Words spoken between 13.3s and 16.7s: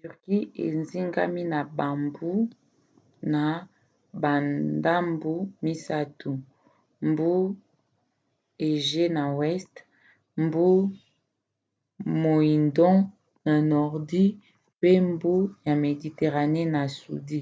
na nordi pe mbu ya mediterane